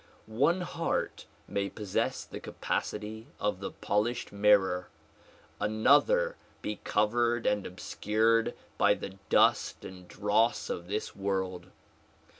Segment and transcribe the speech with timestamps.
[0.25, 4.89] One heart may possess the capacity of the polished mirror:
[5.59, 11.67] another be covered and obscured by the dust and dross of this world.